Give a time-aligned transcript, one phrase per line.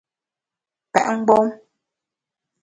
[0.91, 1.47] Pèt mgbom!